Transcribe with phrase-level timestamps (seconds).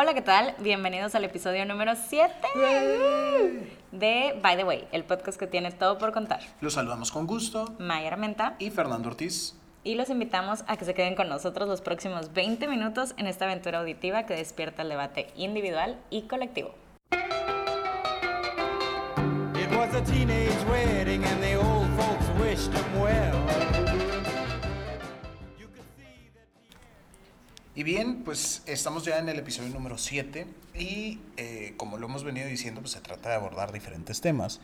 [0.00, 0.54] Hola, ¿qué tal?
[0.60, 2.32] Bienvenidos al episodio número 7
[3.90, 6.38] de By the Way, el podcast que tiene todo por contar.
[6.60, 7.74] Los saludamos con gusto.
[7.80, 8.54] Maya Armenta.
[8.60, 9.56] Y Fernando Ortiz.
[9.82, 13.46] Y los invitamos a que se queden con nosotros los próximos 20 minutos en esta
[13.46, 16.76] aventura auditiva que despierta el debate individual y colectivo.
[19.56, 23.97] It was a teenage wedding and the old folks wished them well.
[27.78, 32.24] Y bien, pues estamos ya en el episodio número 7 y eh, como lo hemos
[32.24, 34.60] venido diciendo, pues se trata de abordar diferentes temas.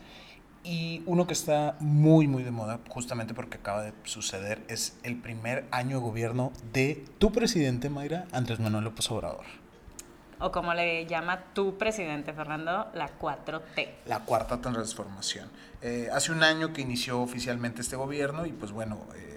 [0.65, 5.15] Y uno que está muy, muy de moda, justamente porque acaba de suceder, es el
[5.15, 9.45] primer año de gobierno de tu presidente, Mayra, Andrés Manuel López Obrador.
[10.41, 13.91] O como le llama tu presidente, Fernando, la 4T.
[14.07, 15.49] La cuarta transformación.
[15.81, 18.99] Eh, hace un año que inició oficialmente este gobierno y pues bueno...
[19.15, 19.34] Eh,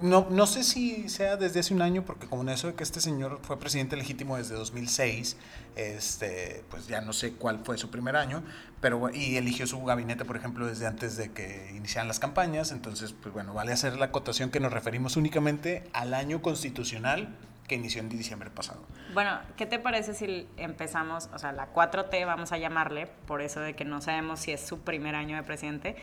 [0.00, 2.82] no, no sé si sea desde hace un año, porque como en eso de que
[2.82, 5.36] este señor fue presidente legítimo desde 2006,
[5.76, 8.42] este, pues ya no sé cuál fue su primer año,
[8.80, 13.12] pero y eligió su gabinete, por ejemplo, desde antes de que iniciaran las campañas, entonces,
[13.12, 17.28] pues bueno, vale hacer la acotación que nos referimos únicamente al año constitucional
[17.66, 18.82] que inició en diciembre pasado.
[19.14, 23.60] Bueno, ¿qué te parece si empezamos, o sea, la 4T vamos a llamarle, por eso
[23.60, 25.96] de que no sabemos si es su primer año de presidente?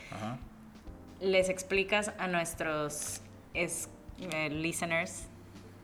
[1.20, 3.20] Les explicas a nuestros
[3.54, 5.24] es, eh, listeners,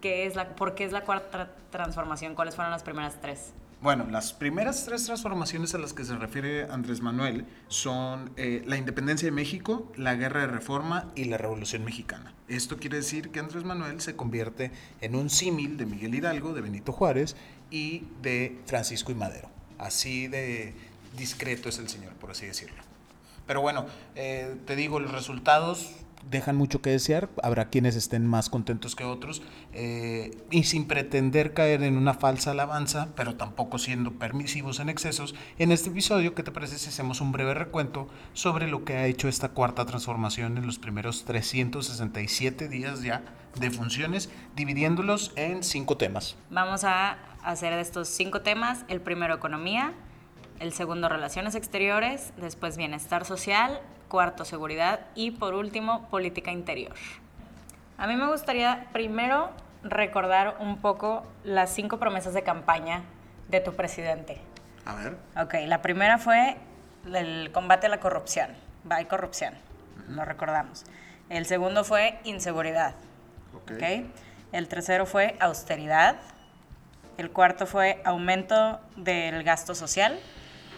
[0.00, 2.34] ¿qué es la, ¿por qué es la cuarta transformación?
[2.34, 3.52] ¿Cuáles fueron las primeras tres?
[3.80, 8.76] Bueno, las primeras tres transformaciones a las que se refiere Andrés Manuel son eh, la
[8.76, 12.34] independencia de México, la guerra de reforma y la revolución mexicana.
[12.48, 16.60] Esto quiere decir que Andrés Manuel se convierte en un símil de Miguel Hidalgo, de
[16.60, 17.36] Benito Juárez
[17.70, 19.48] y de Francisco y Madero.
[19.78, 20.74] Así de
[21.16, 22.82] discreto es el señor, por así decirlo.
[23.46, 28.50] Pero bueno, eh, te digo, los resultados dejan mucho que desear, habrá quienes estén más
[28.50, 34.12] contentos que otros, eh, y sin pretender caer en una falsa alabanza, pero tampoco siendo
[34.12, 38.68] permisivos en excesos, en este episodio, ¿qué te parece si hacemos un breve recuento sobre
[38.68, 43.22] lo que ha hecho esta cuarta transformación en los primeros 367 días ya
[43.58, 46.36] de funciones, dividiéndolos en cinco temas?
[46.50, 49.94] Vamos a hacer de estos cinco temas, el primero economía,
[50.60, 56.94] el segundo relaciones exteriores, después bienestar social, cuarto seguridad y por último política interior.
[57.96, 59.50] A mí me gustaría primero
[59.82, 63.02] recordar un poco las cinco promesas de campaña
[63.48, 64.40] de tu presidente.
[64.84, 65.16] A ver.
[65.40, 66.56] Ok, la primera fue
[67.12, 68.50] el combate a la corrupción.
[68.90, 69.54] Hay corrupción,
[70.08, 70.84] lo recordamos.
[71.28, 72.94] El segundo fue inseguridad.
[73.62, 74.10] Okay.
[74.52, 76.16] El tercero fue austeridad.
[77.18, 80.18] El cuarto fue aumento del gasto social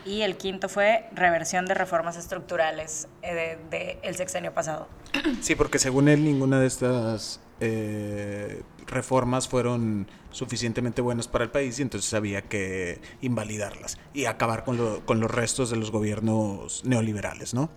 [0.05, 4.89] y el quinto fue reversión de reformas estructurales del eh, de, sexenio pasado.
[5.41, 11.79] Sí, porque según él ninguna de estas eh, reformas fueron suficientemente buenas para el país
[11.79, 17.55] y entonces había que invalidarlas y acabar con, con los restos de los gobiernos neoliberales,
[17.55, 17.71] ¿no?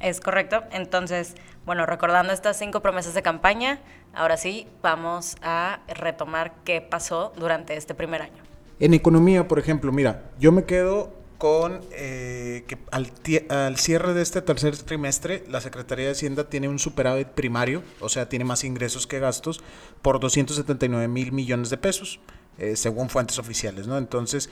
[0.00, 0.64] Es correcto.
[0.70, 1.34] Entonces,
[1.64, 3.80] bueno, recordando estas cinco promesas de campaña,
[4.12, 8.42] ahora sí vamos a retomar qué pasó durante este primer año.
[8.80, 14.40] En economía, por ejemplo, mira, yo me quedo con eh, que al, cierre de este
[14.40, 19.06] tercer trimestre la Secretaría de Hacienda tiene un superávit primario, o sea, tiene más ingresos
[19.06, 19.62] que gastos,
[20.00, 22.18] por 279 mil millones de pesos.
[22.56, 23.98] Eh, según fuentes oficiales, ¿no?
[23.98, 24.48] Entonces,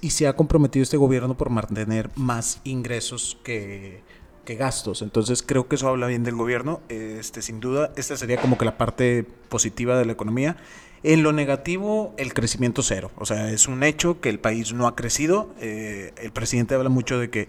[0.00, 4.02] y se ha comprometido este gobierno por mantener más ingresos que,
[4.44, 5.02] que gastos.
[5.02, 6.80] Entonces creo que eso habla bien del gobierno.
[6.88, 10.56] Este, sin duda, esta sería como que la parte positiva de la economía.
[11.04, 13.10] En lo negativo, el crecimiento cero.
[13.16, 15.54] O sea, es un hecho que el país no ha crecido.
[15.60, 17.46] Eh, el presidente habla mucho de que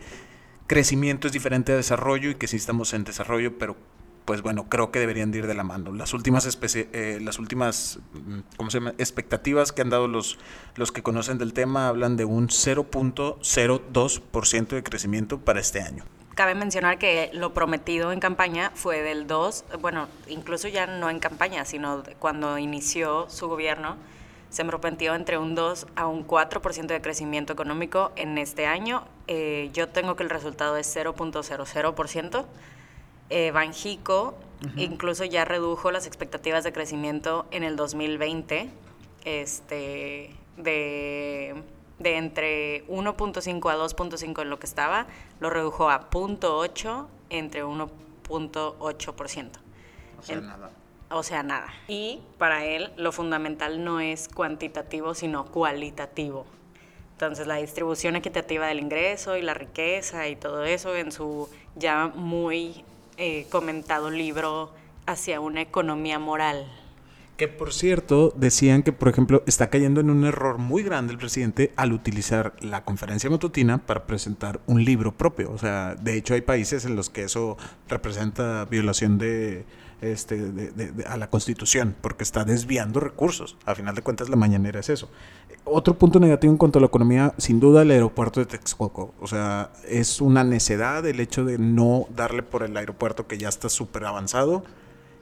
[0.68, 3.78] crecimiento es diferente a desarrollo y que sí estamos en desarrollo, pero
[4.26, 5.94] pues bueno, creo que deberían ir de la mano.
[5.94, 8.94] Las últimas, eh, las últimas mm, ¿cómo se llama?
[8.98, 10.38] expectativas que han dado los,
[10.76, 16.04] los que conocen del tema hablan de un 0.02% de crecimiento para este año.
[16.36, 21.20] Cabe mencionar que lo prometido en campaña fue del 2, bueno, incluso ya no en
[21.20, 23.96] campaña, sino cuando inició su gobierno,
[24.50, 29.06] se prometió entre un 2 a un 4% de crecimiento económico en este año.
[29.28, 32.46] Eh, yo tengo que el resultado es 0.00%.
[33.30, 34.38] Eh, Banjico
[34.78, 38.70] incluso ya redujo las expectativas de crecimiento en el 2020
[39.26, 41.56] este, de
[42.00, 45.08] de entre 1.5 a 2.5 en lo que estaba,
[45.40, 49.50] lo redujo a 0.8 entre 1.8%.
[50.20, 50.72] O sea, nada.
[51.10, 51.74] O sea, nada.
[51.88, 56.46] Y para él lo fundamental no es cuantitativo, sino cualitativo.
[57.14, 62.08] Entonces, la distribución equitativa del ingreso y la riqueza y todo eso en su ya
[62.08, 62.84] muy
[63.18, 64.72] eh, comentado libro
[65.06, 66.68] hacia una economía moral
[67.38, 71.20] Que por cierto, decían que, por ejemplo, está cayendo en un error muy grande el
[71.20, 75.52] presidente al utilizar la conferencia matutina para presentar un libro propio.
[75.52, 77.58] O sea, de hecho hay países en los que eso
[77.90, 79.66] representa violación de,
[80.00, 80.72] este,
[81.08, 83.58] a la constitución, porque está desviando recursos.
[83.66, 85.10] A final de cuentas, la mañanera es eso.
[85.66, 89.14] Otro punto negativo en cuanto a la economía, sin duda, el aeropuerto de Texcoco.
[89.20, 93.50] O sea, es una necedad el hecho de no darle por el aeropuerto que ya
[93.50, 94.64] está súper avanzado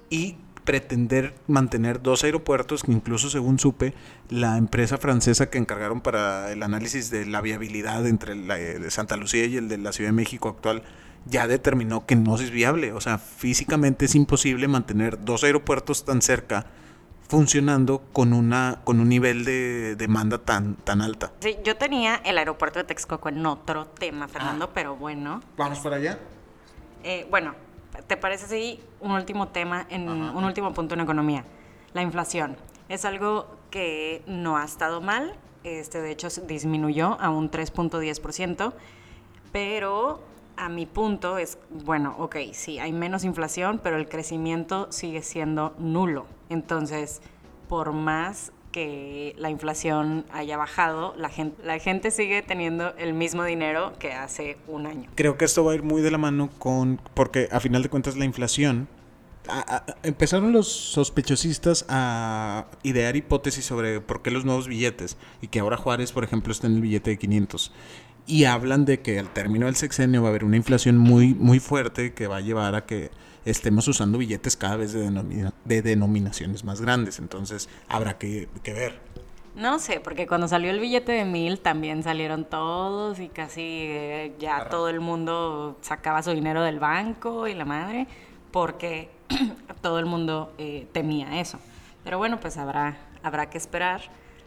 [0.10, 3.94] y pretender mantener dos aeropuertos que incluso según supe
[4.30, 9.18] la empresa francesa que encargaron para el análisis de la viabilidad entre la de Santa
[9.18, 10.84] Lucía y el de la Ciudad de México actual
[11.26, 16.22] ya determinó que no es viable, o sea, físicamente es imposible mantener dos aeropuertos tan
[16.22, 16.66] cerca
[17.30, 21.32] funcionando con una con un nivel de demanda tan tan alta.
[21.40, 24.72] Sí, yo tenía el aeropuerto de Texcoco en otro tema, Fernando, ah.
[24.74, 25.42] pero bueno.
[25.58, 26.20] Vamos para allá.
[27.04, 27.56] Eh, bueno,
[28.08, 31.46] ¿Te parece así un último tema, en un último punto en economía?
[31.94, 32.58] La inflación.
[32.90, 38.74] Es algo que no ha estado mal, este, de hecho disminuyó a un 3.10%,
[39.52, 40.22] pero
[40.58, 45.74] a mi punto es, bueno, ok, sí, hay menos inflación, pero el crecimiento sigue siendo
[45.78, 46.26] nulo.
[46.50, 47.22] Entonces,
[47.68, 53.46] por más que la inflación haya bajado, la gente, la gente sigue teniendo el mismo
[53.46, 55.10] dinero que hace un año.
[55.16, 57.90] Creo que esto va a ir muy de la mano con, porque a final de
[57.90, 58.90] cuentas la inflación,
[60.04, 65.78] empezaron los sospechosistas a idear hipótesis sobre por qué los nuevos billetes y que ahora
[65.78, 67.72] Juárez, por ejemplo, está en el billete de 500
[68.26, 71.60] y hablan de que al término del sexenio va a haber una inflación muy muy
[71.60, 73.12] fuerte que va a llevar a que
[73.46, 77.20] estemos usando billetes cada vez de, de denominaciones más grandes.
[77.20, 79.00] Entonces habrá que, ver.
[79.56, 84.36] No sé, porque cuando salió el billete de mil también salieron todos y casi eh,
[84.40, 88.08] ya todo el mundo sacaba su dinero del banco y la madre,
[88.52, 89.12] porque
[89.82, 91.60] todo el mundo eh, temía eso.
[92.04, 94.02] Pero bueno, pues habrá, habrá que esperar.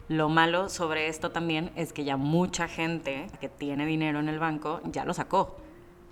[0.09, 4.39] Lo malo sobre esto también es que ya mucha gente que tiene dinero en el
[4.39, 5.57] banco ya lo sacó.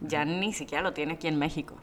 [0.01, 1.75] Ya ni siquiera lo tiene aquí en México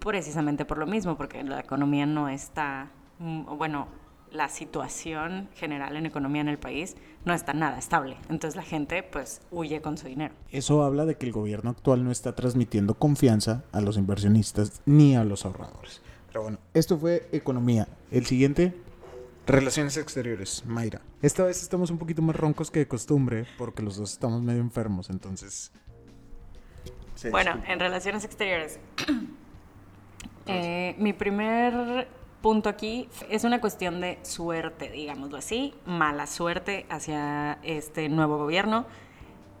[0.00, 3.88] precisamente por lo mismo, porque la economía no está, mm, bueno,
[4.32, 8.16] la situación general en economía en el país no está nada estable.
[8.28, 10.34] Entonces la gente pues huye con su dinero.
[10.50, 15.16] Eso habla de que el gobierno actual no está transmitiendo confianza a los inversionistas ni
[15.16, 16.00] a los ahorradores.
[16.28, 17.88] Pero bueno, esto fue economía.
[18.12, 18.72] El siguiente,
[19.46, 20.64] relaciones exteriores.
[20.64, 21.00] Mayra.
[21.22, 24.60] Esta vez estamos un poquito más roncos que de costumbre porque los dos estamos medio
[24.60, 25.72] enfermos, entonces...
[27.32, 28.78] bueno, en relaciones exteriores.
[30.46, 32.08] Eh, mi primer
[32.40, 38.86] punto aquí es una cuestión de suerte, digámoslo así, mala suerte hacia este nuevo gobierno,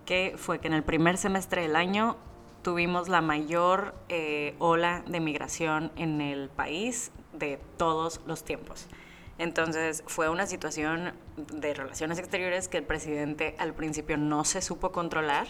[0.06, 2.16] que fue que en el primer semestre del año
[2.62, 8.86] tuvimos la mayor eh, ola de migración en el país de todos los tiempos.
[9.38, 14.92] Entonces fue una situación de relaciones exteriores que el presidente al principio no se supo
[14.92, 15.46] controlar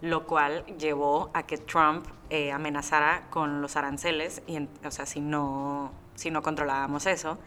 [0.00, 5.20] lo cual llevó a que Trump eh, amenazara con los aranceles, y o sea, si
[5.20, 7.38] no, si no controlábamos eso,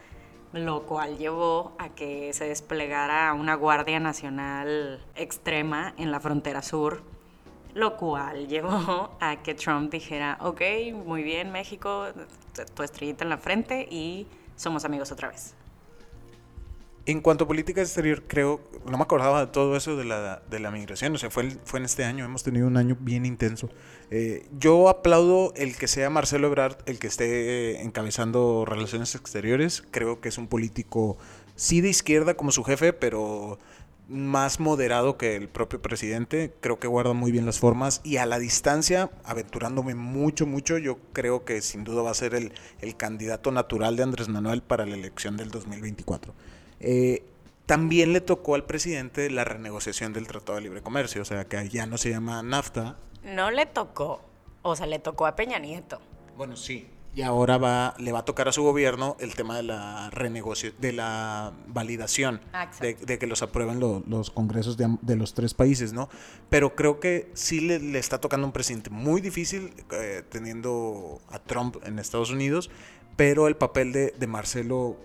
[0.52, 7.02] lo cual llevó a que se desplegara una Guardia Nacional extrema en la frontera sur,
[7.74, 10.60] lo cual llevó a que Trump dijera, ok,
[10.92, 12.06] muy bien México,
[12.74, 14.26] tu estrellita en la frente y
[14.56, 15.54] somos amigos otra vez.
[17.04, 20.60] En cuanto a política exterior, creo, no me acordaba de todo eso de la, de
[20.60, 23.70] la migración, o sea, fue, fue en este año, hemos tenido un año bien intenso.
[24.12, 30.20] Eh, yo aplaudo el que sea Marcelo Ebrard el que esté encabezando relaciones exteriores, creo
[30.20, 31.18] que es un político,
[31.56, 33.58] sí de izquierda como su jefe, pero
[34.08, 38.26] más moderado que el propio presidente, creo que guarda muy bien las formas y a
[38.26, 43.50] la distancia, aventurándome mucho, mucho, yo creo que sin duda va a ser el candidato
[43.50, 46.32] natural de Andrés Manuel para la elección del 2024.
[46.82, 47.24] Eh,
[47.66, 51.68] también le tocó al presidente la renegociación del Tratado de Libre Comercio, o sea, que
[51.68, 52.96] ya no se llama NAFTA.
[53.22, 54.20] No le tocó,
[54.62, 56.00] o sea, le tocó a Peña Nieto.
[56.36, 56.88] Bueno, sí.
[57.14, 60.80] Y ahora va, le va a tocar a su gobierno el tema de la renegociación,
[60.80, 66.08] de la validación, ah, de, que los aprueben los congresos de, los tres países, ¿no?
[66.48, 71.76] Pero creo que sí le, está tocando un presidente muy difícil, eh, teniendo a Trump
[71.84, 72.70] en Estados Unidos,
[73.16, 74.96] pero el papel de, de Marcelo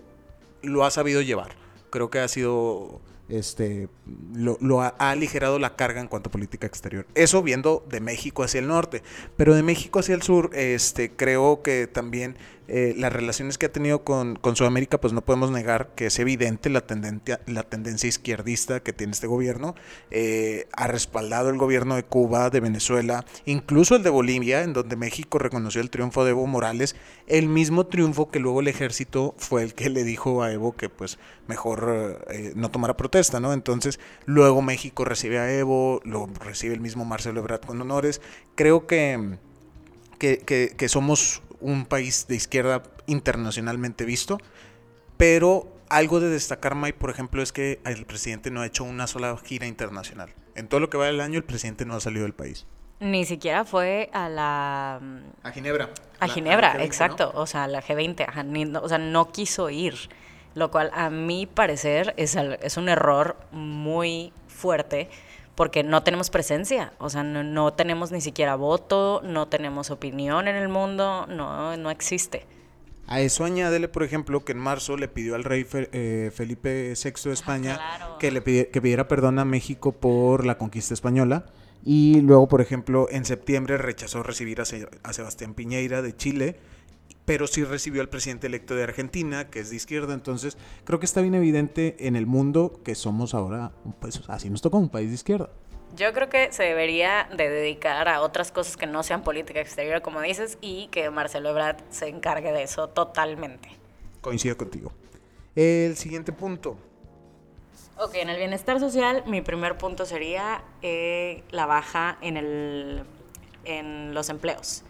[0.62, 3.88] lo ha sabido llevar creo que ha sido este,
[4.34, 7.06] lo, ha, aligerado la carga en cuanto a política exterior.
[7.14, 9.02] Eso viendo de México hacia el norte,
[9.36, 12.36] pero de México hacia el sur, este, creo que también
[12.70, 16.18] eh, las relaciones que ha tenido con, con, Sudamérica, pues no podemos negar que es
[16.18, 19.74] evidente la tendencia, la tendencia izquierdista que tiene este gobierno.
[20.10, 24.96] Eh, ha respaldado el gobierno de Cuba, de Venezuela, incluso el de Bolivia, en donde
[24.96, 26.94] México reconoció el triunfo de Evo Morales,
[27.26, 30.90] el mismo triunfo que luego el ejército fue el que le dijo a Evo que
[30.90, 33.54] pues mejor eh, no tomara protesta, ¿no?
[33.54, 38.20] Entonces, luego México recibe a Evo, lo recibe el mismo Marcelo Ebrard con honores.
[38.56, 39.38] Creo que,
[40.18, 40.38] que,
[40.76, 44.38] que somos un país de izquierda internacionalmente visto,
[45.16, 49.06] pero algo de destacar, Mike, por ejemplo, es que el presidente no ha hecho una
[49.06, 50.30] sola gira internacional.
[50.54, 52.66] En todo lo que va del año, el presidente no ha salido del país.
[53.00, 55.00] Ni siquiera fue a la...
[55.42, 55.90] A Ginebra.
[56.18, 57.30] A Ginebra, exacto.
[57.34, 58.80] O sea, a la G20.
[58.82, 59.94] o sea, no quiso ir.
[60.54, 65.08] Lo cual, a mi parecer, es, es un error muy fuerte
[65.58, 70.54] porque no tenemos presencia, o sea, no, tenemos ni siquiera voto, no tenemos opinión en
[70.54, 72.46] el mundo, no, no existe.
[73.08, 77.10] A eso añádele, por ejemplo, que en marzo le pidió al rey eh, Felipe VI
[77.10, 77.80] de ah, España
[78.20, 81.46] que le que pidiera perdón a México por la conquista española.
[81.84, 84.64] Y luego, por ejemplo, en septiembre rechazó recibir a,
[85.02, 86.60] a Sebastián Piñeira de Chile
[87.28, 90.14] pero sí recibió al presidente electo de Argentina, que es de izquierda.
[90.14, 93.70] Entonces, creo que está bien evidente en el mundo que somos ahora,
[94.00, 95.50] pues así nos toca un país de izquierda.
[95.94, 100.00] Yo creo que se debería de dedicar a otras cosas que no sean política exterior,
[100.00, 103.68] como dices, y que Marcelo Ebrard se encargue de eso totalmente.
[104.22, 104.90] Coincido contigo.
[105.54, 106.78] El siguiente punto.
[107.98, 113.02] Ok, en el bienestar social, mi primer punto sería eh, la baja en, el,
[113.66, 114.82] en los empleos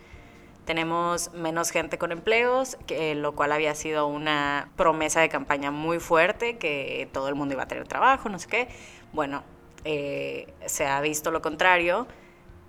[0.68, 5.98] tenemos menos gente con empleos, que, lo cual había sido una promesa de campaña muy
[5.98, 8.68] fuerte, que todo el mundo iba a tener trabajo, no sé qué.
[9.14, 9.44] Bueno,
[9.86, 12.06] eh, se ha visto lo contrario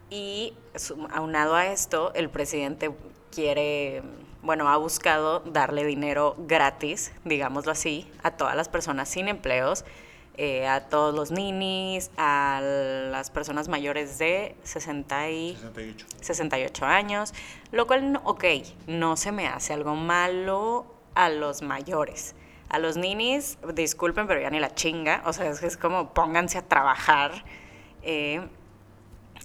[0.10, 0.53] y
[1.12, 2.89] aunado a esto, el presidente
[3.34, 4.01] quiere,
[4.44, 9.84] bueno, ha buscado darle dinero gratis, digámoslo así, a todas las personas sin empleos
[10.41, 16.05] eh, a todos los ninis, a las personas mayores de 60 y 68.
[16.22, 17.34] 68 años,
[17.74, 18.46] lo cual, ok,
[18.88, 22.36] no se me hace algo malo a los mayores.
[22.69, 26.58] A los ninis, disculpen, pero ya ni la chinga, o sea, es, es como pónganse
[26.58, 27.43] a trabajar.
[28.01, 28.39] Eh,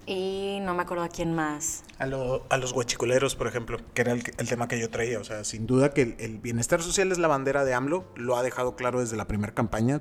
[0.07, 1.83] y no me acuerdo a quién más.
[1.99, 5.19] A, a los guachicoleros, por ejemplo, que era el, el, tema que yo traía.
[5.19, 8.37] O sea, sin duda que el, el, bienestar social es la bandera de AMLO, lo
[8.37, 10.01] ha dejado claro desde la primera campaña.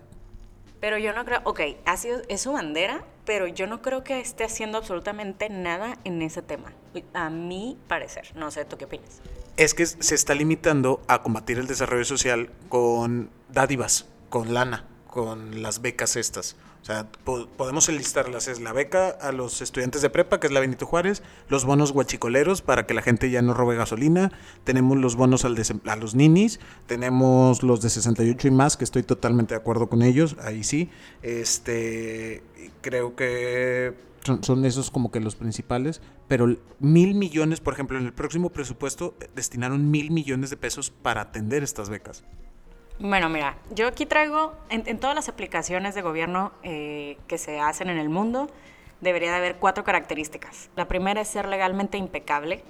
[0.83, 4.19] Pero yo no creo, ok, ha sido, es su bandera, pero yo no creo que
[4.19, 6.73] esté haciendo absolutamente nada en ese tema.
[7.13, 9.21] A mi parecer, no sé, ¿tú qué opinas?
[9.55, 15.61] Es que se está limitando a combatir el desarrollo social con dádivas, con lana, con
[15.61, 16.57] las becas estas.
[16.83, 18.49] O sea, podemos enlistarlas.
[18.49, 21.93] Es la beca a los estudiantes de prepa, que es la Benito Juárez, los bonos
[21.93, 24.33] guachicoleros para que la gente ya no robe gasolina,
[24.65, 29.03] tenemos los bonos al a los ninis, tenemos los de 68 y más, que estoy
[29.03, 30.89] totalmente de acuerdo con ellos, ahí sí.
[31.21, 32.43] Este,
[32.81, 33.93] creo que
[34.41, 39.15] son, esos como que los principales, pero mil millones, por ejemplo, en el próximo presupuesto
[39.21, 42.25] eh, destinaron mil millones de pesos para atender estas becas.
[43.00, 47.89] Bueno, mira, yo aquí traigo, en, todas las aplicaciones de gobierno eh, que se hacen
[47.89, 48.50] en el mundo,
[49.01, 50.69] debería de haber cuatro características.
[50.75, 52.63] La primera es ser legalmente impecable.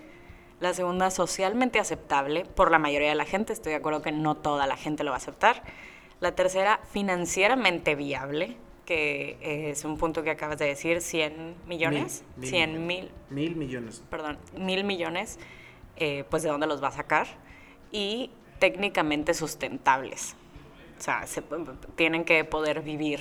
[0.59, 3.53] La segunda, socialmente aceptable por la mayoría de la gente.
[3.53, 5.61] Estoy de acuerdo que no toda la gente lo va a aceptar.
[6.21, 12.23] La tercera, financieramente viable, que es un punto que acabas de decir, 100 millones.
[12.37, 13.11] Mil, 100 mil.
[13.29, 14.03] Mil millones.
[14.09, 15.37] Perdón, mil millones,
[15.97, 17.27] eh, pues de dónde los va a sacar.
[17.91, 18.31] Y
[18.63, 20.37] técnicamente sustentables.
[20.97, 21.43] O sea, se,
[21.97, 23.19] tienen que poder vivir.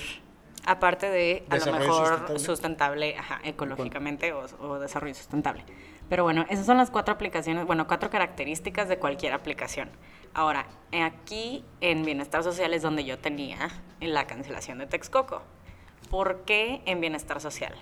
[0.65, 5.65] Aparte de, a lo mejor, sustentable, ecológicamente o, desarrollo sustentable.
[6.07, 9.89] Pero bueno, esas son las cuatro aplicaciones, bueno, cuatro características de cualquier aplicación.
[10.33, 13.69] Ahora, aquí en Bienestar Social es donde yo tenía
[13.99, 15.41] la cancelación de Texcoco.
[16.09, 17.75] ¿Por qué en Bienestar Social?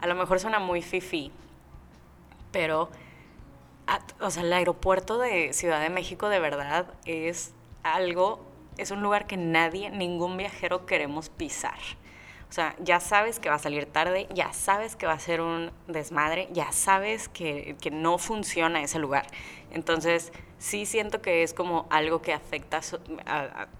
[0.00, 1.30] A lo mejor suena muy fifi,
[2.50, 2.88] pero
[4.20, 8.44] o sea, el aeropuerto de Ciudad de México de verdad es algo,
[8.76, 11.78] es un lugar que nadie, ningún viajero queremos pisar.
[12.48, 15.40] O sea, ya sabes que va a salir tarde, ya sabes que va a ser
[15.40, 19.26] un desmadre, ya sabes que, que no funciona ese lugar.
[19.70, 22.80] Entonces, sí siento que es como algo que afecta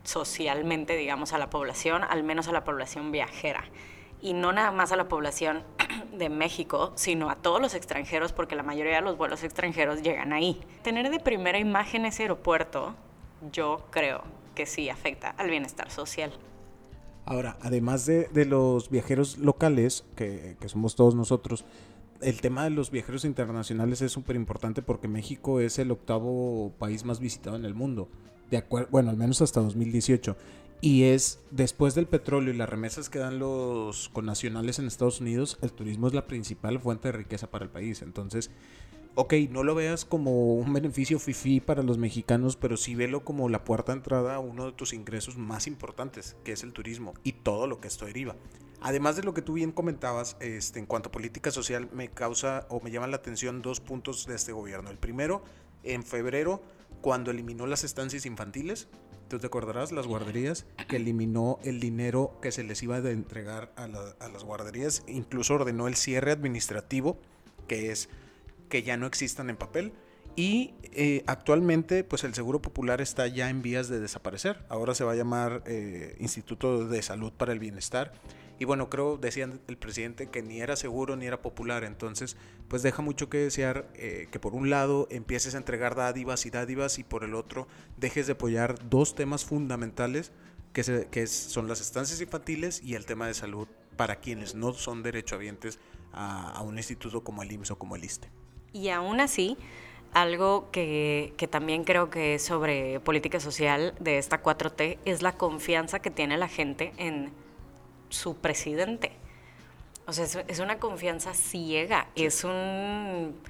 [0.05, 3.65] socialmente, digamos, a la población, al menos a la población viajera
[4.23, 5.63] y no nada más a la población
[6.17, 10.33] de México, sino a todos los extranjeros, porque la mayoría de los vuelos extranjeros llegan
[10.33, 10.61] ahí.
[10.83, 12.95] Tener de primera imagen ese aeropuerto,
[13.53, 14.23] yo creo
[14.55, 16.33] que sí afecta al bienestar social.
[17.25, 21.65] Ahora, además de, de los viajeros locales, que, somos todos nosotros,
[22.21, 27.05] el tema de los viajeros internacionales es súper importante porque México es el octavo país
[27.05, 28.09] más visitado en el mundo.
[28.51, 30.37] De acuerdo, bueno, al menos hasta 2018.
[30.83, 35.59] Y es, después del petróleo y las remesas que dan los connacionales en Estados Unidos,
[35.61, 38.01] el turismo es la principal fuente de riqueza para el país.
[38.01, 38.51] Entonces,
[39.15, 43.51] ok, no lo veas como un beneficio fifi para los mexicanos, pero sí velo como
[43.51, 47.13] la puerta de entrada a uno de tus ingresos más importantes, que es el turismo
[47.25, 48.37] y todo lo que esto deriva.
[48.81, 52.67] Además de lo que tú bien comentabas, este, en cuanto a política social, me causa
[52.71, 54.89] o me llama la atención dos puntos de este gobierno.
[54.89, 55.43] El primero,
[55.83, 56.63] en febrero,
[57.03, 58.89] cuando eliminó las estancias infantiles,
[59.31, 63.73] tú te acordarás, las guarderías, que eliminó el dinero que se les iba a entregar
[63.77, 67.17] a, las guarderías, incluso ordenó el cierre administrativo,
[67.67, 68.11] que es
[68.69, 69.93] que ya no existan en papel.
[70.37, 74.65] Y eh, actualmente, pues el Seguro Popular está ya en vías de desaparecer.
[74.69, 78.13] Ahora se va a llamar eh, Instituto de Salud para el Bienestar.
[78.61, 81.83] Y bueno, creo, decían el presidente, que ni era seguro ni era popular.
[81.83, 82.37] Entonces,
[82.69, 86.51] pues deja mucho que desear eh, que por un lado empieces a entregar dádivas y
[86.51, 90.31] dádivas y por el otro dejes de apoyar dos temas fundamentales
[90.75, 95.79] que, son las estancias infantiles y el tema de salud para quienes no son derechohabientes
[96.13, 98.29] a, a un instituto como el IMSS o como el ISTE.
[98.75, 99.57] Y aún así,
[100.13, 105.39] algo que, que, también creo que es sobre política social de esta 4T es la
[105.39, 107.33] confianza que tiene la gente en
[108.11, 109.13] su presidente.
[110.07, 113.41] O sea, es, es una confianza ciega, es un...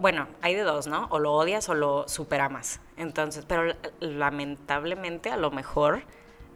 [0.00, 1.06] Bueno, hay de dos, ¿no?
[1.10, 2.80] O lo odias o lo superamas.
[2.96, 6.02] Entonces, pero lamentablemente a lo mejor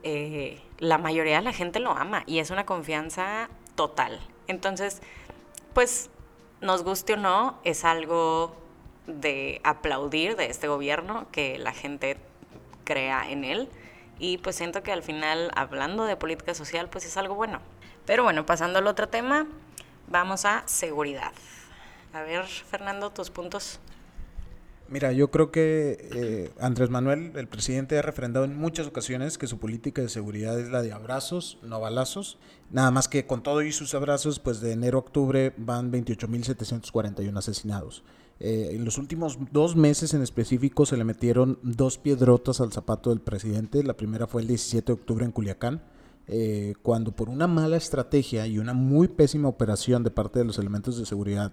[0.03, 4.21] eh, la mayoría de la gente lo ama y es una confianza total.
[4.49, 5.01] Entonces,
[5.73, 6.11] pues
[6.61, 8.57] nos guste o no, es algo
[9.07, 12.17] de aplaudir de este gobierno, que la gente
[12.85, 13.69] crea en él.
[14.23, 17.59] Y pues siento que al final, hablando de política social, pues es algo bueno.
[18.07, 19.49] Pero bueno, pasando al otro tema,
[20.07, 21.33] vamos a seguridad.
[22.13, 23.81] A ver, Fernando, tus puntos.
[24.89, 29.49] Mira, yo creo que eh, Andrés Manuel, el presidente, ha refrendado en muchas ocasiones que
[29.49, 32.39] su política de seguridad es la de abrazos, no balazos.
[32.71, 37.37] Nada más que con todo y sus abrazos, pues de enero a octubre van 28.741
[37.37, 38.05] asesinados.
[38.45, 43.11] Eh, en los últimos dos meses en específico se le metieron dos piedrotas al zapato
[43.11, 43.85] del presidente.
[43.85, 45.81] La primera fue el 17 de octubre en Culiacán,
[46.27, 50.59] eh, cuando por una mala estrategia y una muy pésima operación de parte de los
[50.59, 51.53] elementos de seguridad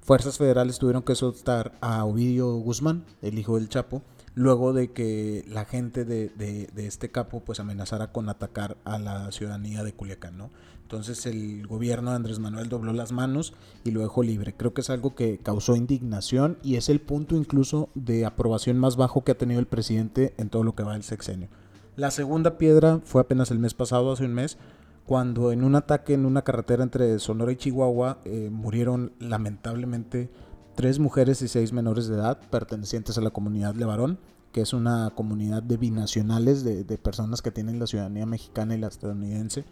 [0.00, 4.02] fuerzas federales tuvieron que soltar a Ovidio Guzmán, el hijo del Chapo,
[4.34, 9.30] luego de que la gente de, de, este capo pues amenazara con atacar a la
[9.32, 10.50] ciudadanía de Culiacán, ¿no?
[10.82, 13.52] Entonces el gobierno de Andrés Manuel dobló las manos
[13.84, 14.54] y lo dejó libre.
[14.56, 18.96] Creo que es algo que causó indignación y es el punto incluso de aprobación más
[18.96, 21.48] bajo que ha tenido el presidente en todo lo que va del sexenio.
[21.96, 24.56] La segunda piedra fue apenas el mes pasado, hace un mes,
[25.04, 30.30] cuando en un ataque en una carretera entre Sonora y Chihuahua eh, murieron lamentablemente
[30.78, 34.16] tres mujeres y seis menores de edad pertenecientes a la comunidad Levarón,
[34.52, 38.78] que es una comunidad de binacionales, de, de personas que tienen la ciudadanía mexicana y
[38.78, 39.64] la estadounidense,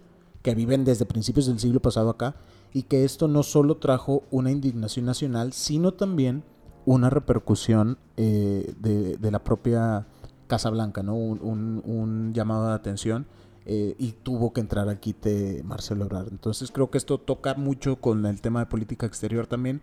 [0.43, 2.35] que viven desde principios del siglo pasado acá,
[2.73, 6.43] y que esto no solo trajo una indignación nacional, sino también
[6.87, 10.09] una repercusión eh, de, de, la propia
[10.49, 11.15] Casa Blanca, ¿no?
[11.15, 13.27] un, llamado de atención
[13.65, 16.33] eh, y tuvo que entrar aquí de Marcelo Ebrard.
[16.33, 19.83] Entonces creo que esto toca mucho con el tema de política exterior también,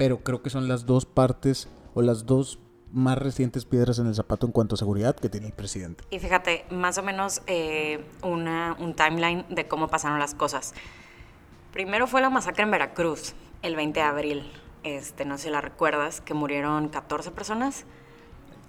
[0.00, 2.58] pero creo que son las dos partes o las dos
[2.90, 6.04] más recientes piedras en el zapato en cuanto a seguridad que tiene el presidente.
[6.08, 10.72] Y fíjate, más o menos eh, una, un timeline de cómo pasaron las cosas.
[11.70, 14.52] Primero fue la masacre en Veracruz, el 20 de abril.
[14.84, 17.84] Este, no sé si la recuerdas, que murieron 14 personas,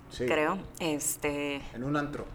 [0.09, 0.25] sí.
[0.25, 0.57] creo.
[0.81, 2.25] Este, en un antro.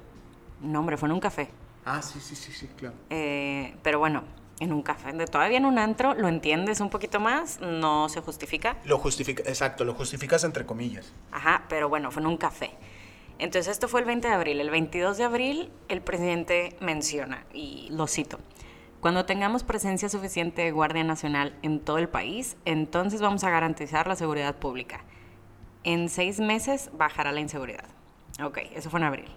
[0.62, 1.50] No, hombre, fue en un café.
[1.84, 2.94] Ah, sí, sí, sí, sí, claro.
[3.10, 4.24] Eh, pero bueno,
[4.60, 8.76] en un café, todavía en un antro, lo entiendes un poquito más, no se justifica.
[8.84, 11.12] Lo justifica, exacto, lo justificas entre comillas.
[11.30, 12.70] Ajá, pero bueno, fue en un café.
[13.38, 14.60] Entonces esto fue el 20 de abril.
[14.60, 18.38] El 22 de abril el presidente menciona, y lo cito,
[19.00, 24.06] cuando tengamos presencia suficiente de Guardia Nacional en todo el país, entonces vamos a garantizar
[24.06, 25.04] la seguridad pública.
[25.84, 27.84] En seis meses bajará la inseguridad.
[28.42, 29.30] Ok, eso fue en abril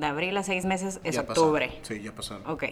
[0.00, 1.78] de abril a seis meses es octubre.
[1.82, 2.46] Sí, ya pasaron.
[2.46, 2.64] Ok.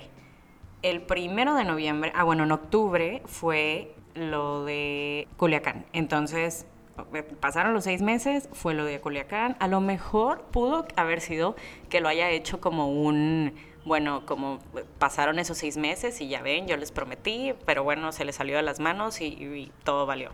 [0.82, 5.86] El primero de noviembre, ah, bueno, en octubre fue lo de Culiacán.
[5.92, 6.66] Entonces,
[7.14, 9.56] eh, pasaron los seis meses, fue lo de Culiacán.
[9.58, 11.56] A lo mejor pudo haber sido
[11.88, 14.60] que lo haya hecho como un, bueno, como
[14.98, 18.56] pasaron esos seis meses y ya ven, yo les prometí, pero bueno, se les salió
[18.56, 20.30] de las manos y, y todo valió.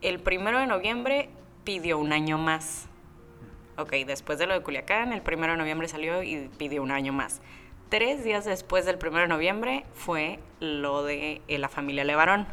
[0.00, 1.28] El primero de noviembre
[1.64, 2.88] pidió un año más
[3.78, 7.12] Ok, después de lo de Culiacán, el primero de noviembre salió y pidió un año
[7.12, 7.42] más.
[7.88, 12.48] Tres días después del 1 de noviembre fue lo de eh, la familia Levarón.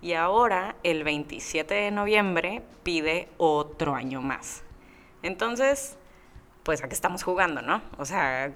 [0.00, 4.64] Y ahora, el 27 de noviembre, pide otro año más.
[5.22, 5.98] Entonces,
[6.62, 7.82] pues a qué estamos jugando, ¿no?
[7.98, 8.50] O sea,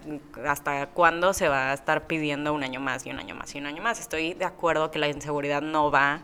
[0.46, 3.58] ¿hasta cuándo se va a estar pidiendo un año más y un año más y
[3.58, 4.00] un año más?
[4.00, 6.22] Estoy de acuerdo que la inseguridad no va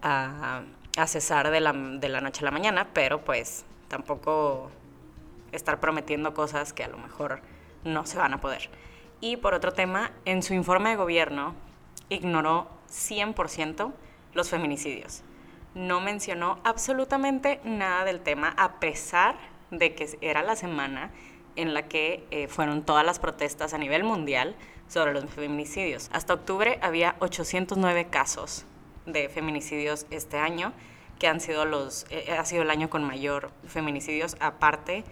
[0.00, 0.62] a,
[1.06, 4.70] cesar de la, de la noche a la mañana, pero pues tampoco
[5.50, 7.40] estar prometiendo cosas que a lo mejor
[7.82, 8.70] no se van a poder.
[9.20, 11.54] Y por otro tema, en su informe de gobierno
[12.08, 13.92] ignoró 100%
[14.34, 15.22] los feminicidios.
[15.74, 19.36] No mencionó absolutamente nada del tema, a pesar
[19.70, 21.10] de que era la semana
[21.56, 24.54] en la que eh, fueron todas las protestas a nivel mundial
[24.88, 26.08] sobre los feminicidios.
[26.12, 28.64] Hasta octubre había 809 casos
[29.06, 30.72] de feminicidios este año,
[31.18, 35.04] que han sido los, eh, ha sido el año con mayor feminicidios, aparte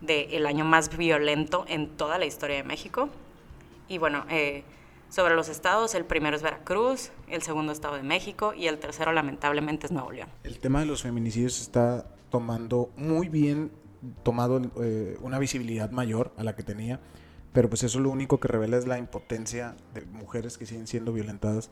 [0.00, 3.10] del año más violento en toda la historia de México.
[3.90, 4.62] Y bueno, eh,
[5.08, 9.12] sobre los estados, el primero es Veracruz, el segundo estado de México y el tercero
[9.12, 10.28] lamentablemente es Nuevo León.
[10.44, 13.72] El tema de los feminicidios está tomando muy bien,
[14.22, 17.00] tomado eh, una visibilidad mayor a la que tenía,
[17.52, 21.12] pero pues eso lo único que revela es la impotencia de mujeres que siguen siendo
[21.12, 21.68] violentadas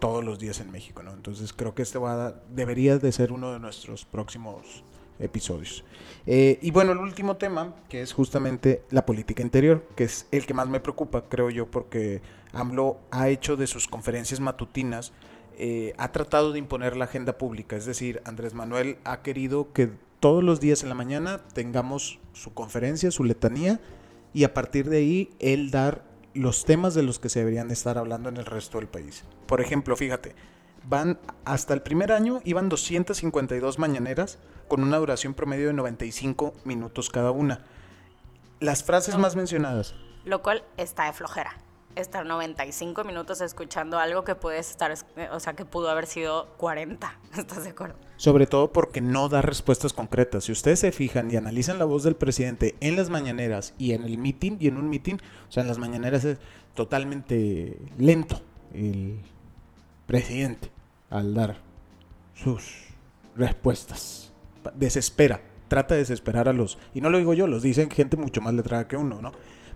[0.00, 1.12] todos los días en México, ¿no?
[1.12, 4.82] Entonces creo que este va debería de ser uno de nuestros próximos
[5.18, 5.84] episodios.
[6.26, 10.46] Eh, y bueno, el último tema, que es justamente la política interior, que es el
[10.46, 12.22] que más me preocupa, creo yo, porque
[12.52, 15.12] AMLO ha hecho de sus conferencias matutinas,
[15.58, 19.90] eh, ha tratado de imponer la agenda pública, es decir, Andrés Manuel ha querido que
[20.20, 23.80] todos los días en la mañana tengamos su conferencia, su letanía,
[24.32, 27.98] y a partir de ahí él dar los temas de los que se deberían estar
[27.98, 29.24] hablando en el resto del país.
[29.46, 30.34] Por ejemplo, fíjate,
[30.88, 37.10] van hasta el primer año iban 252 mañaneras con una duración promedio de 95 minutos
[37.10, 37.64] cada una.
[38.60, 39.94] Las frases más mencionadas.
[40.24, 41.56] Lo cual está de flojera.
[41.94, 44.94] Estar 95 minutos escuchando algo que puedes estar,
[45.30, 47.18] o sea, que pudo haber sido 40.
[47.36, 47.96] ¿Estás de acuerdo?
[48.16, 50.44] Sobre todo porque no da respuestas concretas.
[50.44, 54.04] Si ustedes se fijan y analizan la voz del presidente en las mañaneras y en
[54.04, 56.38] el meeting y en un meeting, o sea, en las mañaneras es
[56.74, 58.40] totalmente lento
[58.72, 59.20] el
[60.06, 60.70] presidente
[61.10, 61.58] al dar
[62.34, 62.84] sus
[63.36, 64.32] respuestas.
[64.74, 68.40] Desespera, trata de desesperar a los, y no lo digo yo, los dicen gente mucho
[68.40, 69.32] más letrada que uno, ¿no?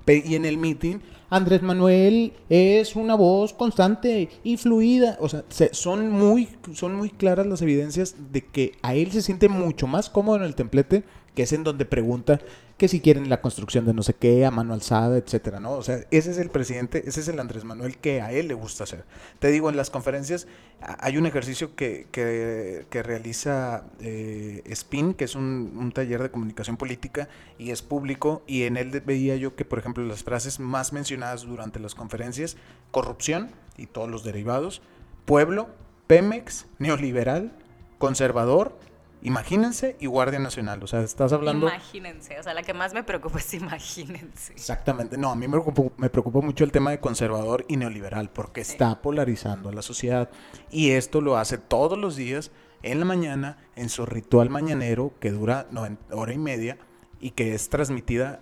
[0.09, 0.99] Y en el meeting,
[1.31, 5.17] Andrés Manuel es una voz constante y fluida.
[5.21, 9.49] O sea, son, muy, son muy claras las evidencias de que a él se siente
[9.49, 11.03] mucho más cómodo en el templete,
[11.37, 12.41] que es en donde pregunta
[12.79, 15.73] que si quieren la construcción de no sé qué, a mano alzada, etcétera, ¿no?
[15.73, 18.55] O sea, ese es el presidente, ese es el Andrés Manuel que a él le
[18.55, 19.05] gusta hacer.
[19.39, 20.47] Te digo, en las conferencias
[20.81, 26.79] hay un ejercicio que, que, realiza eh, SPIN, que es un, un, taller de comunicación
[26.79, 30.95] política y es público, y en él veía yo que, por ejemplo, las frases más
[30.95, 32.57] mencionadas durante las conferencias,
[32.91, 34.81] corrupción y todos los derivados,
[35.27, 35.69] pueblo,
[36.07, 37.53] Pemex, neoliberal,
[37.99, 38.79] conservador,
[39.23, 41.67] Imagínense y Guardia Nacional, o sea, estás hablando...
[41.67, 44.53] Imagínense, o sea, la que más me preocupa es imagínense.
[44.53, 48.31] Exactamente, no, a mí me preocupa, me preocupa mucho el tema de conservador y neoliberal,
[48.31, 50.31] porque está polarizando a la sociedad
[50.71, 52.53] y esto lo hace todos los días
[52.83, 55.67] en la mañana en su ritual mañanero que dura
[56.13, 56.79] hora y media
[57.21, 58.41] y que es transmitida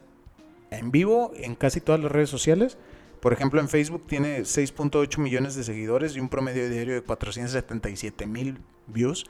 [0.70, 2.76] en vivo en casi todas las redes sociales.
[3.20, 8.26] Por ejemplo, en Facebook tiene 6.8 millones de seguidores y un promedio diario de 477
[8.26, 9.24] mil views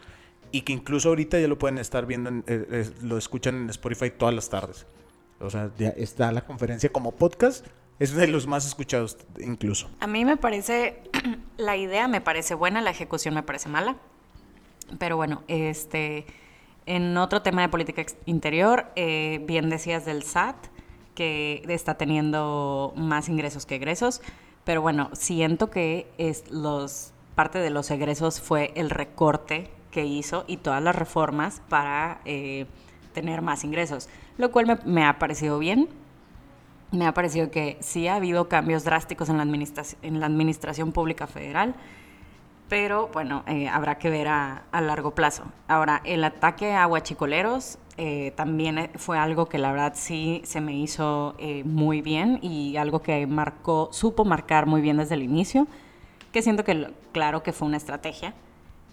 [0.54, 4.12] y que incluso ahorita ya lo pueden estar viendo, eh, eh, lo escuchan en Spotify
[4.16, 4.86] todas las tardes.
[5.40, 7.66] O sea, ya está la conferencia como podcast,
[7.98, 9.90] es de los más escuchados incluso.
[9.98, 11.02] A mí me parece,
[11.56, 13.96] la idea me parece buena, la ejecución me parece mala.
[15.00, 16.24] Pero bueno, este,
[16.86, 20.54] en otro tema de política interior, eh, bien decías del SAT,
[21.16, 24.22] que está teniendo más ingresos que egresos.
[24.62, 30.44] Pero bueno, siento que es los, parte de los egresos fue el recorte que hizo
[30.48, 32.66] y todas las reformas para eh,
[33.12, 35.88] tener más ingresos, lo cual me, ha parecido bien.
[36.90, 40.90] Me ha parecido que sí ha habido cambios drásticos en la, administración, en la administración
[40.90, 41.76] pública federal,
[42.68, 45.44] pero bueno, eh, habrá que ver a, largo plazo.
[45.68, 50.74] Ahora, el ataque a huachicoleros eh, también fue algo que la verdad sí se me
[50.74, 55.68] hizo muy bien y algo que marcó, supo marcar muy bien desde el inicio,
[56.32, 58.34] que siento que claro que fue una estrategia,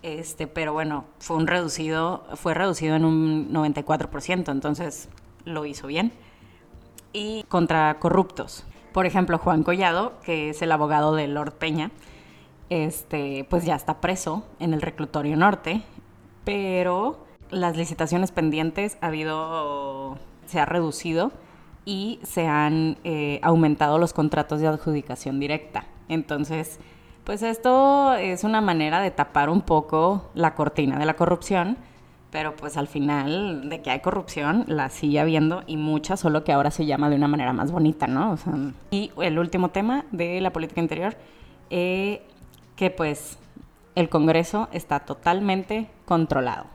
[0.04, 5.10] este, pero bueno, fue un reducido, fue reducido en un 94%, entonces
[5.46, 6.12] lo hizo bien.
[7.14, 8.66] Y contra corruptos.
[8.94, 11.92] Por ejemplo, Juan Collado, que es el abogado de Lord Peña,
[12.70, 15.82] este, pues ya está preso en el reclutorio norte,
[16.46, 21.32] pero las licitaciones pendientes ha habido, se ha reducido
[21.86, 25.86] y se han eh, aumentado los contratos de adjudicación directa.
[26.08, 26.80] Entonces,
[27.24, 31.78] pues esto es una manera de tapar un poco la cortina de la corrupción,
[32.32, 36.54] pero pues al final de que hay corrupción la sigue habiendo y mucha, solo que
[36.54, 38.38] ahora se llama de una manera más bonita, ¿no?
[38.90, 41.16] y el último tema de la política interior,
[41.70, 42.24] eh,
[42.76, 43.38] que pues
[43.96, 46.66] el Congreso está totalmente controlado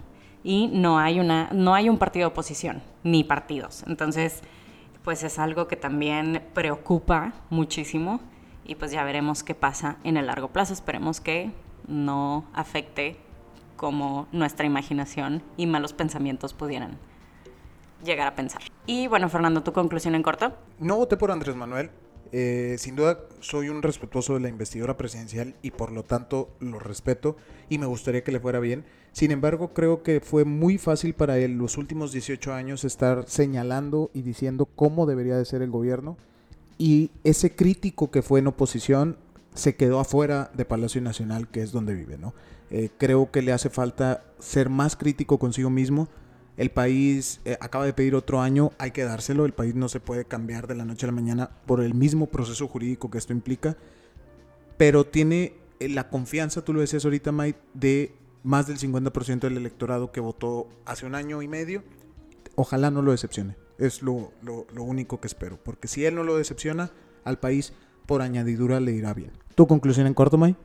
[0.45, 3.83] y no hay, una, no hay un partido de oposición, ni partidos.
[3.89, 4.43] Entonces,
[5.03, 8.21] pues es algo que también preocupa muchísimo
[8.67, 10.73] y pues ya veremos qué pasa en el largo plazo.
[10.73, 11.53] Esperemos que
[11.87, 13.17] no afecte
[13.77, 16.99] como nuestra imaginación y malos pensamientos pudieran
[18.05, 18.63] llegar a pensar.
[18.87, 20.55] Y bueno, Fernando, ¿tu conclusión en corto?
[20.79, 21.91] No voté por Andrés Manuel.
[22.33, 26.81] Eh, sin duda soy un respetuoso de la investidura presidencial y por lo tanto lo
[26.81, 27.37] respeto
[27.69, 28.85] y me gustaría que le fuera bien.
[29.13, 34.11] Sin embargo, creo que fue muy fácil para él los últimos 18 años estar señalando
[34.13, 36.17] y diciendo cómo debería de ser el gobierno
[36.79, 39.17] y ese crítico que fue en oposición
[39.55, 42.35] se quedó afuera de Palacio Nacional, que es donde vive, ¿no?
[42.71, 46.09] Eh, creo que le hace falta ser más crítico consigo mismo.
[46.57, 49.47] El país eh, acaba de pedir otro año, hay que dárselo.
[49.47, 52.27] El país no se puede cambiar de la noche a la mañana por el mismo
[52.27, 53.77] proceso jurídico que esto implica.
[54.77, 59.57] Pero tiene eh, la confianza, tú lo decías ahorita, Mike, de más del 50% del
[59.57, 61.83] electorado que votó hace un año y medio.
[62.55, 63.57] Ojalá no lo decepcione.
[63.79, 65.59] Es lo, lo, único que espero.
[65.63, 66.91] Porque si él no lo decepciona,
[67.25, 67.73] al país
[68.07, 69.33] por añadidura le irá bien.
[69.55, 70.57] ¿Tu conclusión en corto, May?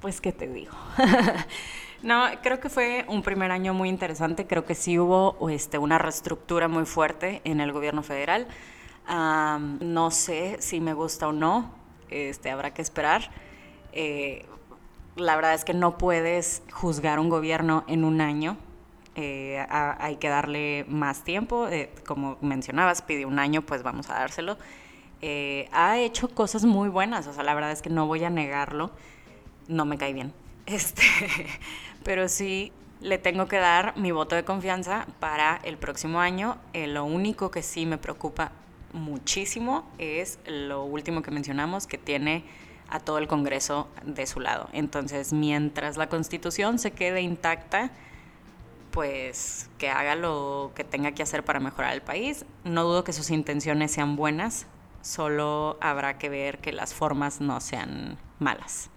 [0.00, 0.72] Pues, ¿qué te digo?
[2.02, 4.46] no, creo que fue un primer año muy interesante.
[4.46, 8.48] Creo que sí hubo este, una reestructura muy fuerte en el gobierno federal.
[9.08, 11.72] no sé si me gusta o no.
[12.08, 13.30] Este, habrá que esperar.
[13.92, 14.46] Eh,
[15.16, 18.56] la verdad es que no puedes juzgar un gobierno en un año
[19.22, 21.68] eh, hay que darle más tiempo.
[21.68, 24.56] Eh, como mencionabas, pidió un año, pues vamos a dárselo.
[25.20, 28.30] Eh, ha hecho cosas muy buenas, o sea, la verdad es que no voy a
[28.30, 28.90] negarlo,
[29.68, 30.32] no me cae bien.
[30.66, 31.02] Este,
[32.04, 36.58] pero sí le tengo que dar mi voto de confianza para el próximo año.
[36.72, 38.52] lo único que sí me preocupa
[38.92, 42.44] muchísimo es lo último que mencionamos, que tiene
[42.88, 44.68] a todo el Congreso de su lado.
[44.72, 47.90] Entonces, mientras la Constitución se quede intacta,
[48.90, 52.44] pues que haga lo que tenga que hacer para mejorar el país.
[52.64, 54.66] No dudo que sus intenciones sean buenas,
[55.02, 58.90] solo habrá que ver que las formas no sean malas.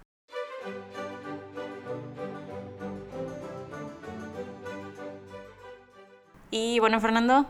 [6.51, 7.47] Y bueno, Fernando,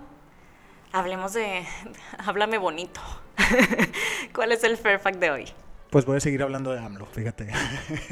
[0.93, 1.65] hablemos de...
[2.19, 3.01] háblame bonito.
[4.33, 5.53] ¿Cuál es el Fairfax de hoy?
[5.93, 7.49] Pues voy a seguir hablando de AMLO, fíjate.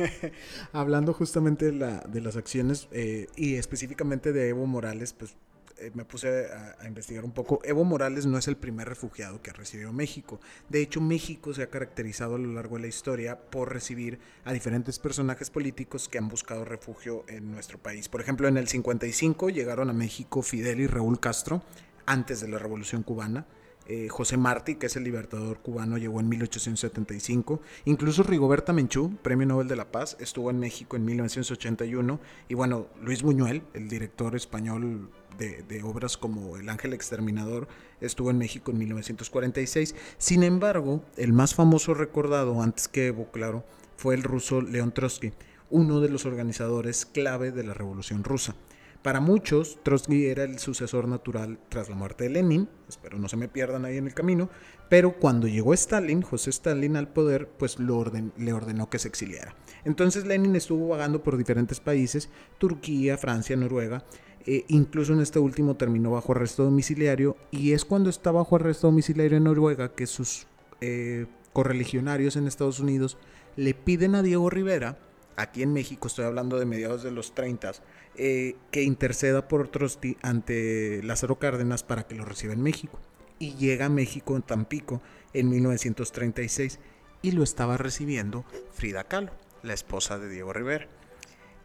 [0.72, 5.36] hablando justamente de, la, de las acciones eh, y específicamente de Evo Morales, pues
[5.80, 7.60] eh, me puse a, investigar un poco.
[7.64, 10.40] Evo Morales no es el primer refugiado que recibió México.
[10.70, 14.54] De hecho, México se ha caracterizado a lo largo de la historia por recibir a
[14.54, 18.10] diferentes personajes políticos que han buscado refugio en nuestro país.
[18.10, 21.64] Por ejemplo, en el 55 llegaron a México Fidel y Raúl Castro
[22.06, 23.48] antes de la Revolución Cubana.
[23.94, 27.60] Eh, José Martí, que es el libertador cubano, llegó en 1875.
[27.84, 32.18] Incluso Rigoberta Menchú, Premio Nobel de la Paz, estuvo en México en 1981.
[32.48, 37.68] Y bueno, Luis Buñuel, el director español de, obras como El Ángel Exterminador,
[38.00, 39.94] estuvo en México en 1946.
[40.18, 43.66] Sin embargo, el más famoso recordado, antes que Evo, claro,
[43.98, 45.34] fue el ruso León Trotsky,
[45.70, 48.56] uno de los organizadores clave de la Revolución Rusa.
[49.02, 53.38] Para muchos, Trotsky era el sucesor natural tras la muerte de Lenin, espero no se
[53.38, 54.50] me pierdan ahí en el camino,
[54.90, 58.06] pero cuando llegó Stalin, José Stalin al poder, pues lo
[58.38, 59.56] le ordenó que se exiliara.
[59.86, 64.06] Entonces Lenin estuvo vagando por diferentes países, Turquía, Francia, Noruega,
[64.46, 68.88] e incluso en este último terminó bajo arresto domiciliario y es cuando está bajo arresto
[68.88, 70.48] domiciliario en Noruega que sus
[70.80, 73.18] eh, correligionarios en Estados Unidos
[73.56, 74.98] le piden a Diego Rivera,
[75.36, 77.72] aquí en México estoy hablando de mediados de los 30,
[78.16, 83.00] eh, que interceda por Trotsky ante Lázaro Cárdenas para que lo reciba en México.
[83.40, 85.02] Y llega a México en Tampico
[85.34, 86.80] en 1936
[87.22, 89.32] y lo estaba recibiendo Frida Kahlo,
[89.64, 90.88] la esposa de Diego Rivera.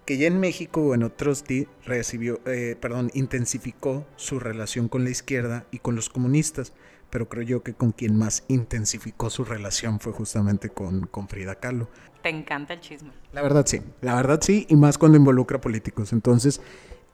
[0.04, 5.66] Que ya en México, bueno, Trotsky recibió, eh, perdón, intensificó su relación con la izquierda
[5.72, 6.72] y con los comunistas,
[7.10, 11.54] pero creo yo que con quien más intensificó su relación fue justamente con, con Frida
[11.56, 11.88] Kahlo.
[12.22, 13.10] Te encanta el chisme.
[13.32, 16.12] La verdad sí, la verdad sí, y más cuando involucra políticos.
[16.12, 16.60] Entonces,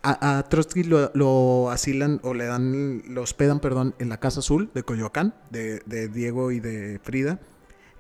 [0.02, 4.82] a, Trotsky lo, asilan o le dan, lo hospedan, perdón, en la Casa Azul de
[4.82, 7.40] Coyoacán, de, de Diego y de Frida.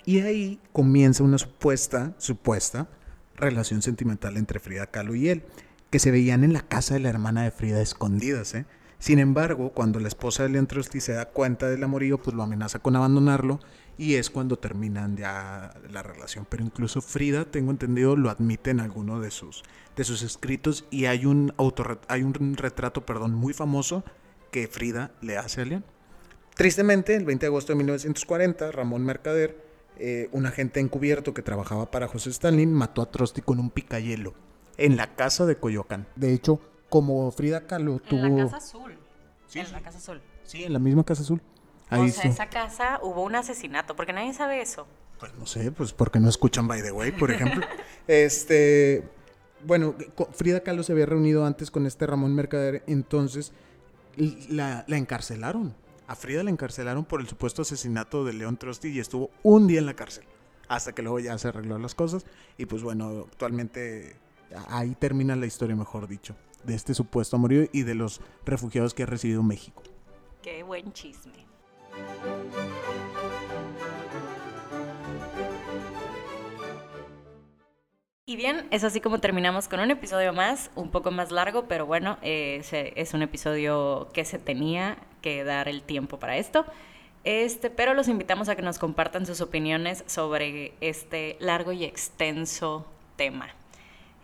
[0.04, 2.88] Y ahí comienza una supuesta, supuesta
[3.36, 5.44] relación sentimental entre Frida Kahlo y él,
[5.90, 8.66] que se veían en la casa de la hermana de Frida escondidas, ¿eh?
[9.02, 12.44] Sin embargo, cuando la esposa de León Trotsky se da cuenta del amorío, pues lo
[12.44, 13.58] amenaza con abandonarlo
[13.98, 16.46] y es cuando terminan ya la relación.
[16.48, 19.64] Pero incluso Frida, tengo entendido, lo admite en alguno de sus,
[19.96, 21.52] de sus escritos y hay un,
[22.06, 24.04] hay un retrato perdón, muy famoso
[24.52, 25.84] que Frida le hace a León.
[26.54, 29.66] Tristemente, el 20 de agosto de 1940, Ramón Mercader,
[29.98, 34.34] eh, un agente encubierto que trabajaba para José Stalin, mató a Trotsky con un picayelo
[34.76, 36.06] en la casa de Coyoacán.
[36.14, 36.60] De hecho,
[36.92, 38.26] como Frida Kahlo tuvo...
[38.26, 38.98] En la Casa Azul.
[39.46, 40.20] Sí, en la Casa Azul.
[40.44, 41.40] Sí, en la misma Casa Azul.
[41.88, 44.86] Ahí o sea, esa casa hubo un asesinato, porque nadie sabe eso.
[45.18, 47.64] Pues no sé, pues porque no escuchan By the Way, por ejemplo.
[48.06, 49.08] este,
[49.64, 49.94] bueno,
[50.32, 53.52] Frida Kahlo se había reunido antes con este Ramón Mercader, entonces
[54.50, 55.74] la, la encarcelaron.
[56.08, 59.78] A Frida la encarcelaron por el supuesto asesinato de León Trotsky y estuvo un día
[59.78, 60.24] en la cárcel.
[60.68, 62.26] Hasta que luego ya se arregló las cosas.
[62.58, 64.16] Y pues bueno, actualmente
[64.68, 69.02] ahí termina la historia, mejor dicho, de este supuesto amorío y de los refugiados que
[69.02, 69.82] ha recibido México.
[70.42, 71.46] Qué buen chisme.
[78.24, 81.86] Y bien, es así como terminamos con un episodio más, un poco más largo, pero
[81.86, 82.62] bueno, eh,
[82.96, 86.64] es un episodio que se tenía que dar el tiempo para esto.
[87.24, 92.86] Este, pero los invitamos a que nos compartan sus opiniones sobre este largo y extenso
[93.16, 93.54] tema.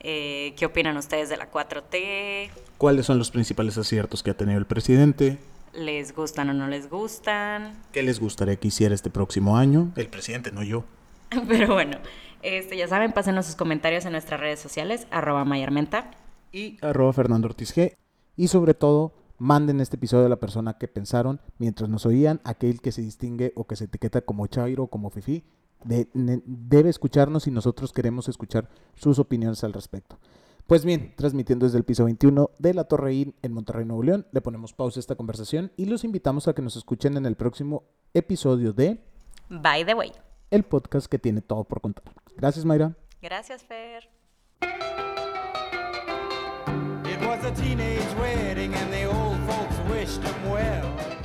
[0.00, 2.50] Eh, ¿Qué opinan ustedes de la 4T?
[2.78, 5.38] ¿Cuáles son los principales aciertos que ha tenido el presidente?
[5.72, 7.74] ¿Les gustan o no les gustan?
[7.92, 9.92] ¿Qué les gustaría que hiciera este próximo año?
[9.96, 10.84] El presidente, no yo.
[11.48, 11.98] Pero bueno,
[12.42, 16.10] este, ya saben, pásenos sus comentarios en nuestras redes sociales, arroba mayarmenta.
[16.52, 17.96] Y arroba Fernando Ortiz G.
[18.36, 22.80] Y sobre todo, manden este episodio a la persona que pensaron mientras nos oían, aquel
[22.80, 25.44] que se distingue o que se etiqueta como Chairo o como Fifi.
[25.84, 30.18] Debe escucharnos y nosotros queremos escuchar sus opiniones al respecto.
[30.66, 34.26] Pues bien, transmitiendo desde el piso 21 de la Torre In en Monterrey, Nuevo León,
[34.32, 37.36] le ponemos pausa a esta conversación y los invitamos a que nos escuchen en el
[37.36, 39.02] próximo episodio de
[39.48, 40.12] By the Way,
[40.50, 42.04] el podcast que tiene todo por contar.
[42.36, 42.94] Gracias, Mayra.
[43.22, 44.10] Gracias, Fer.
[47.06, 51.17] It was a teenage wedding and the old folks wished them well.